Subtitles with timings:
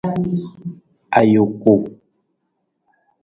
[1.19, 1.73] Ajuku.